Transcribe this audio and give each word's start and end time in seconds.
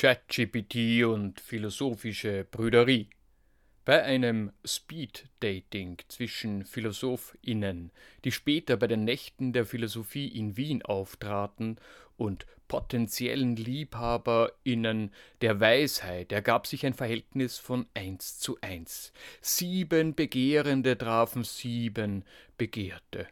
ChatGPT 0.00 1.04
und 1.04 1.40
philosophische 1.40 2.46
Brüderie. 2.50 3.10
Bei 3.84 4.02
einem 4.02 4.50
Speed-Dating 4.64 5.98
zwischen 6.08 6.64
PhilosophInnen, 6.64 7.92
die 8.24 8.32
später 8.32 8.78
bei 8.78 8.86
den 8.86 9.04
Nächten 9.04 9.52
der 9.52 9.66
Philosophie 9.66 10.28
in 10.28 10.56
Wien 10.56 10.80
auftraten, 10.80 11.76
und 12.16 12.46
potenziellen 12.66 13.56
LiebhaberInnen 13.56 15.12
der 15.42 15.60
Weisheit 15.60 16.32
ergab 16.32 16.66
sich 16.66 16.86
ein 16.86 16.94
Verhältnis 16.94 17.58
von 17.58 17.86
eins 17.92 18.38
zu 18.38 18.56
eins. 18.62 19.12
Sieben 19.42 20.14
Begehrende 20.14 20.96
trafen 20.96 21.44
sieben 21.44 22.24
Begehrte. 22.56 23.26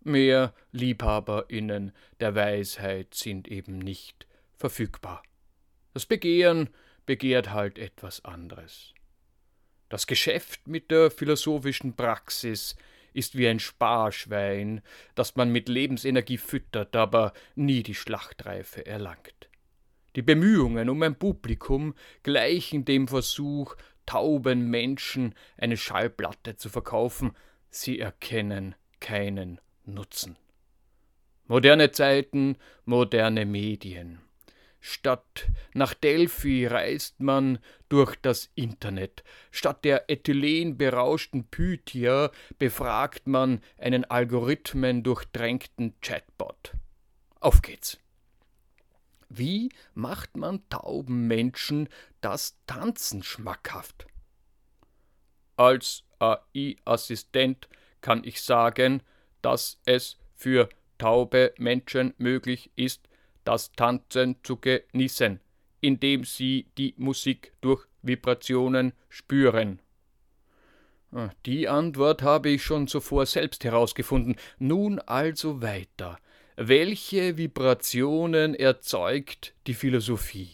Mehr 0.00 0.54
LiebhaberInnen 0.72 1.92
der 2.20 2.34
Weisheit 2.34 3.12
sind 3.12 3.48
eben 3.48 3.78
nicht 3.78 4.26
verfügbar. 4.56 5.22
Das 5.96 6.04
Begehren 6.04 6.68
begehrt 7.06 7.52
halt 7.52 7.78
etwas 7.78 8.22
anderes. 8.22 8.92
Das 9.88 10.06
Geschäft 10.06 10.68
mit 10.68 10.90
der 10.90 11.10
philosophischen 11.10 11.96
Praxis 11.96 12.76
ist 13.14 13.38
wie 13.38 13.48
ein 13.48 13.60
Sparschwein, 13.60 14.82
das 15.14 15.36
man 15.36 15.50
mit 15.50 15.70
Lebensenergie 15.70 16.36
füttert, 16.36 16.94
aber 16.94 17.32
nie 17.54 17.82
die 17.82 17.94
Schlachtreife 17.94 18.84
erlangt. 18.84 19.48
Die 20.16 20.20
Bemühungen 20.20 20.90
um 20.90 21.02
ein 21.02 21.18
Publikum 21.18 21.94
gleichen 22.22 22.84
dem 22.84 23.08
Versuch, 23.08 23.74
tauben 24.04 24.68
Menschen 24.68 25.34
eine 25.56 25.78
Schallplatte 25.78 26.56
zu 26.56 26.68
verkaufen, 26.68 27.34
sie 27.70 28.00
erkennen 28.00 28.74
keinen 29.00 29.62
Nutzen. 29.86 30.36
Moderne 31.46 31.90
Zeiten, 31.90 32.58
moderne 32.84 33.46
Medien. 33.46 34.25
Statt 34.80 35.48
nach 35.74 35.94
Delphi 35.94 36.66
reist 36.66 37.20
man 37.20 37.58
durch 37.88 38.16
das 38.16 38.50
Internet. 38.54 39.24
Statt 39.50 39.84
der 39.84 40.08
ethylenberauschten 40.08 41.48
Pythia 41.48 42.30
befragt 42.58 43.26
man 43.26 43.60
einen 43.78 44.04
Algorithmen 44.04 45.02
durchdrängten 45.02 45.94
Chatbot. 46.00 46.72
Auf 47.40 47.62
geht's. 47.62 47.98
Wie 49.28 49.70
macht 49.94 50.36
man 50.36 50.68
tauben 50.68 51.26
Menschen 51.26 51.88
das 52.20 52.56
Tanzen 52.66 53.22
schmackhaft? 53.22 54.06
Als 55.56 56.04
AI-Assistent 56.18 57.68
kann 58.00 58.22
ich 58.24 58.42
sagen, 58.42 59.02
dass 59.42 59.80
es 59.84 60.18
für 60.34 60.68
taube 60.98 61.54
Menschen 61.58 62.14
möglich 62.18 62.70
ist, 62.76 63.08
das 63.46 63.72
Tanzen 63.72 64.36
zu 64.42 64.56
genießen, 64.56 65.40
indem 65.80 66.24
sie 66.24 66.66
die 66.76 66.94
Musik 66.98 67.52
durch 67.60 67.86
Vibrationen 68.02 68.92
spüren. 69.08 69.80
Ah, 71.12 71.30
die 71.46 71.68
Antwort 71.68 72.22
habe 72.22 72.50
ich 72.50 72.62
schon 72.62 72.88
zuvor 72.88 73.24
selbst 73.26 73.64
herausgefunden. 73.64 74.36
Nun 74.58 74.98
also 74.98 75.62
weiter. 75.62 76.18
Welche 76.56 77.36
Vibrationen 77.36 78.54
erzeugt 78.54 79.54
die 79.66 79.74
Philosophie? 79.74 80.50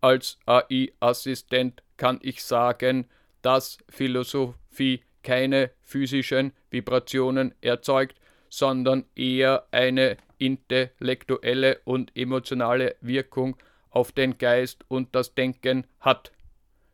Als 0.00 0.38
AI-Assistent 0.46 1.82
kann 1.96 2.18
ich 2.22 2.42
sagen, 2.44 3.08
dass 3.42 3.78
Philosophie 3.88 5.02
keine 5.22 5.70
physischen 5.82 6.52
Vibrationen 6.70 7.54
erzeugt, 7.62 8.20
sondern 8.50 9.06
eher 9.16 9.66
eine 9.70 10.18
intellektuelle 10.38 11.80
und 11.84 12.16
emotionale 12.16 12.96
Wirkung 13.00 13.56
auf 13.90 14.12
den 14.12 14.38
Geist 14.38 14.84
und 14.88 15.14
das 15.14 15.34
Denken 15.34 15.86
hat. 16.00 16.32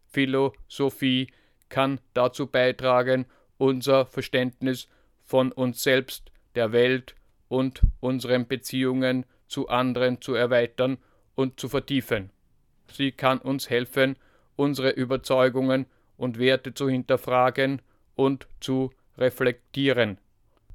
Philosophie 0.07 1.33
kann 1.69 2.01
dazu 2.15 2.47
beitragen, 2.47 3.27
unser 3.59 4.07
Verständnis 4.07 4.89
von 5.25 5.53
uns 5.53 5.83
selbst, 5.83 6.33
der 6.55 6.73
Welt 6.73 7.15
und 7.49 7.83
unseren 8.01 8.49
Beziehungen 8.49 9.25
zu 9.47 9.69
anderen 9.69 10.21
zu 10.21 10.35
erweitern 10.35 10.99
und 11.35 11.61
zu 11.61 11.69
vertiefen. 11.69 12.31
Sie 12.93 13.13
kann 13.13 13.39
uns 13.39 13.71
helfen, 13.71 14.17
unsere 14.57 14.91
Überzeugungen 14.91 15.87
und 16.17 16.39
Werte 16.39 16.75
zu 16.75 16.89
hinterfragen 16.89 17.83
und 18.15 18.49
zu 18.61 18.91
reflektieren 19.17 20.19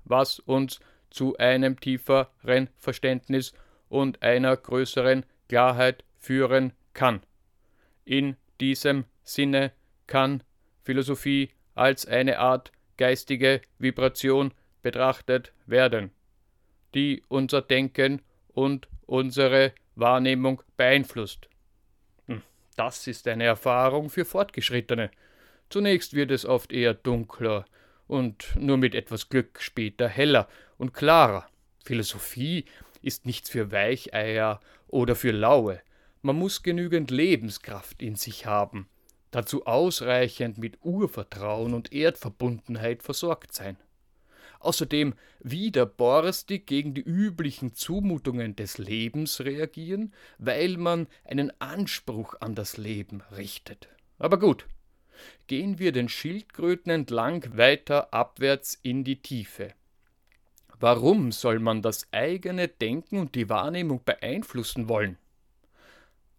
was 0.05 0.39
uns 0.39 0.79
zu 1.15 1.37
einem 1.37 1.79
tieferen 1.79 2.69
Verständnis 2.77 3.53
und 3.87 4.21
einer 4.21 4.57
größeren 4.57 5.25
Klarheit 5.47 6.03
führen 6.17 6.73
kann. 6.93 7.21
In 8.03 8.35
diesem 8.59 9.05
Sinne 9.23 9.71
kann 10.07 10.43
Philosophie 10.83 11.51
als 11.73 12.05
eine 12.05 12.39
Art 12.39 12.73
geistige 12.97 13.61
Vibration 13.79 14.53
betrachtet 14.81 15.53
werden, 15.65 16.11
die 16.93 17.23
unser 17.29 17.61
Denken 17.61 18.21
und 18.49 18.89
unsere 19.05 19.71
Wahrnehmung 19.95 20.61
beeinflusst. 20.75 21.47
Hm, 22.27 22.41
das 22.75 23.07
ist 23.07 23.25
eine 23.27 23.45
Erfahrung 23.45 24.09
für 24.09 24.25
Fortgeschrittene. 24.25 25.11
Zunächst 25.69 26.13
wird 26.13 26.31
es 26.31 26.45
oft 26.45 26.73
eher 26.73 26.93
dunkler, 26.93 27.65
und 28.07 28.55
nur 28.55 28.77
mit 28.77 28.95
etwas 28.95 29.29
Glück 29.29 29.61
später 29.61 30.07
heller 30.07 30.47
und 30.77 30.93
klarer. 30.93 31.47
Philosophie 31.83 32.65
ist 33.01 33.25
nichts 33.25 33.49
für 33.49 33.71
Weicheier 33.71 34.59
oder 34.87 35.15
für 35.15 35.31
Laue. 35.31 35.81
Man 36.21 36.37
muss 36.37 36.63
genügend 36.63 37.11
Lebenskraft 37.11 38.01
in 38.01 38.15
sich 38.15 38.45
haben, 38.45 38.87
dazu 39.31 39.65
ausreichend 39.67 40.57
mit 40.57 40.79
Urvertrauen 40.83 41.73
und 41.73 41.93
Erdverbundenheit 41.93 43.03
versorgt 43.03 43.53
sein. 43.53 43.77
Außerdem 44.59 45.13
widerborstig 45.41 46.65
gegen 46.65 46.95
die 46.95 47.03
üblichen 47.03 47.75
Zumutungen 47.75 48.55
des 48.55 48.79
Lebens 48.79 49.41
reagieren, 49.41 50.11
weil 50.39 50.77
man 50.77 51.05
einen 51.23 51.51
Anspruch 51.61 52.33
an 52.39 52.55
das 52.55 52.77
Leben 52.77 53.21
richtet. 53.37 53.87
Aber 54.17 54.39
gut, 54.39 54.65
gehen 55.47 55.79
wir 55.79 55.91
den 55.91 56.09
Schildkröten 56.09 56.91
entlang 56.91 57.57
weiter 57.57 58.13
abwärts 58.13 58.79
in 58.81 59.03
die 59.03 59.21
Tiefe. 59.21 59.73
Warum 60.79 61.31
soll 61.31 61.59
man 61.59 61.81
das 61.81 62.07
eigene 62.11 62.67
Denken 62.67 63.19
und 63.19 63.35
die 63.35 63.49
Wahrnehmung 63.49 64.01
beeinflussen 64.03 64.89
wollen? 64.89 65.17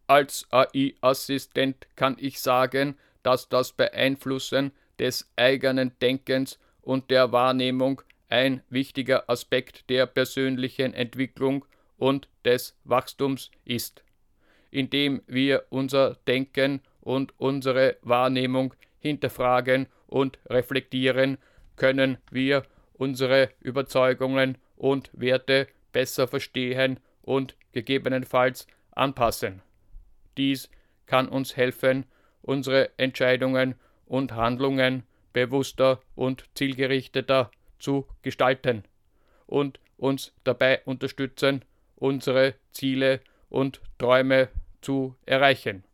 Als 0.07 0.47
AI-Assistent 0.51 1.89
kann 1.97 2.17
ich 2.21 2.41
sagen, 2.41 2.97
dass 3.23 3.49
das 3.49 3.73
Beeinflussen 3.73 4.73
des 4.99 5.31
eigenen 5.37 5.99
Denkens 6.01 6.59
und 6.81 7.11
der 7.11 7.33
Wahrnehmung 7.33 8.03
ein 8.29 8.63
wichtiger 8.71 9.29
Aspekt 9.29 9.89
der 9.91 10.07
persönlichen 10.07 10.95
Entwicklung 10.95 11.65
und 11.97 12.29
des 12.45 12.77
Wachstums 12.85 13.51
ist, 13.65 14.05
indem 14.71 15.23
wir 15.27 15.65
unser 15.71 16.17
Denken 16.27 16.83
und 17.07 17.33
unsere 17.39 17.99
Wahrnehmung 18.03 18.75
hinterfragen 18.99 19.87
und 20.09 20.41
reflektieren, 20.51 21.39
können 21.77 22.19
wir 22.33 22.65
unsere 22.95 23.51
Überzeugungen 23.61 24.59
und 24.77 25.11
Werte 25.13 25.69
besser 25.93 26.27
verstehen 26.27 26.99
und 27.23 27.55
gegebenenfalls 27.71 28.67
anpassen. 28.91 29.63
Dies 30.37 30.69
kann 31.07 31.29
uns 31.29 31.57
helfen, 31.57 32.07
unsere 32.43 32.91
Entscheidungen 32.99 33.77
und 34.07 34.33
Handlungen 34.33 35.05
bewusster 35.33 36.01
und 36.17 36.45
zielgerichteter 36.55 37.53
zu 37.79 38.09
gestalten 38.23 38.83
und 39.47 39.79
uns 39.97 40.33
dabei 40.43 40.81
unterstützen, 40.85 41.65
unsere 41.95 42.55
Ziele 42.73 43.21
und 43.49 43.81
Träume 43.97 44.49
zu 44.81 45.15
erreichen. 45.25 45.85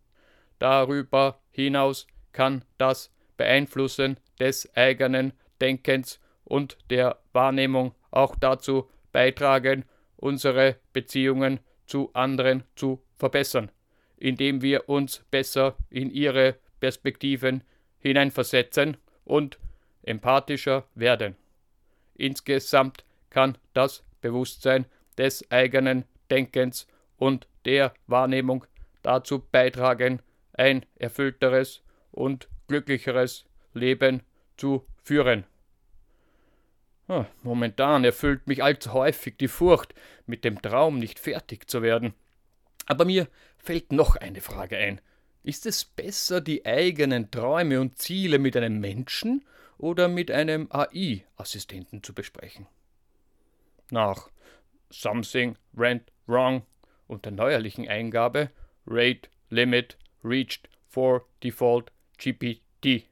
Darüber 0.63 1.41
hinaus 1.51 2.07
kann 2.31 2.65
das 2.79 3.13
Beeinflussen 3.37 4.21
des 4.39 4.73
eigenen 4.77 5.33
Denkens 5.61 6.21
und 6.45 6.79
der 6.89 7.19
Wahrnehmung 7.33 7.97
auch 8.13 8.37
dazu 8.37 8.89
beitragen, 9.11 9.85
unsere 10.17 10.77
Beziehungen 10.93 11.59
zu 11.87 12.11
anderen 12.15 12.63
zu 12.77 13.03
verbessern, 13.17 13.73
indem 14.17 14.63
wir 14.63 14.89
uns 14.89 15.25
besser 15.33 15.75
in 15.91 16.13
ihre 16.13 16.55
Perspektiven 16.79 17.65
hineinversetzen 17.99 18.99
und 19.25 19.59
empathischer 20.05 20.87
werden. 20.95 21.35
Insgesamt 22.15 23.05
kann 23.31 23.59
das 23.75 24.05
Bewusstsein 24.21 24.87
des 25.19 25.51
eigenen 25.51 26.05
Denkens 26.31 26.87
und 27.17 27.49
der 27.65 27.95
Wahrnehmung 28.07 28.65
dazu 29.03 29.41
beitragen, 29.51 30.23
ein 30.53 30.85
erfüllteres 30.97 31.83
und 32.11 32.49
glücklicheres 32.69 33.45
Leben 33.75 34.23
zu 34.57 34.87
führen. 35.03 35.45
Momentan 37.43 38.05
erfüllt 38.05 38.47
mich 38.47 38.63
allzu 38.63 38.93
häufig 38.93 39.37
die 39.37 39.49
Furcht, 39.49 39.95
mit 40.27 40.45
dem 40.45 40.63
Traum 40.63 40.99
nicht 40.99 41.19
fertig 41.19 41.69
zu 41.69 41.83
werden. 41.83 42.15
Aber 42.87 43.05
mir 43.05 43.29
fällt 43.59 43.93
noch 43.93 44.17
eine 44.17 44.41
Frage 44.41 44.79
ein. 44.79 45.01
Ist 45.43 45.67
es 45.67 45.85
besser, 45.85 46.41
die 46.41 46.65
eigenen 46.65 47.31
Träume 47.31 47.81
und 47.81 47.99
Ziele 47.99 48.39
mit 48.39 48.57
einem 48.57 48.81
Menschen 48.81 49.45
oder 49.77 50.09
mit 50.09 50.31
einem 50.31 50.69
AI-Assistenten 50.71 52.03
zu 52.03 52.15
besprechen? 52.15 52.67
Nach 53.91 54.31
Something 54.91 55.57
went 55.73 56.11
wrong 56.27 56.63
und 57.09 57.25
der 57.25 57.33
neuerlichen 57.33 57.89
Eingabe 57.89 58.51
Rate 58.87 59.29
Limit 59.51 59.97
reached 60.23 60.69
for 60.89 61.25
default 61.41 61.91
GPT. 62.19 63.05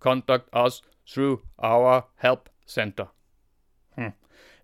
Contact 0.00 0.48
us 0.54 0.82
through 1.06 1.42
our 1.58 2.08
help 2.16 2.50
center. 2.66 3.10
Hm. 3.94 4.12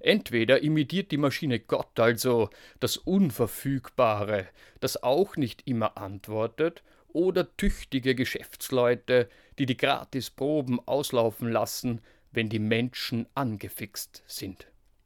Entweder 0.00 0.62
imitiert 0.62 1.10
die 1.10 1.16
Maschine 1.16 1.60
Gott, 1.60 1.98
also 1.98 2.50
das 2.80 2.96
Unverfügbare, 2.96 4.48
das 4.80 5.02
auch 5.02 5.36
nicht 5.36 5.66
immer 5.66 5.96
antwortet, 5.96 6.82
oder 7.08 7.56
tüchtige 7.56 8.14
Geschäftsleute, 8.14 9.28
die 9.58 9.66
die 9.66 9.76
Gratisproben 9.76 10.80
auslaufen 10.86 11.48
lassen, 11.48 12.00
wenn 12.32 12.48
die 12.48 12.58
Menschen 12.58 13.26
angefixt 13.34 14.24
sind. 14.26 14.66